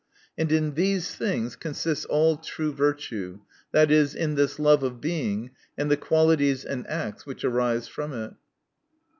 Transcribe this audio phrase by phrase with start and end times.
[0.35, 5.91] And in these things consists all true virtue, viz., in this love of Being, and
[5.91, 8.33] the qualities and acts which arise from it.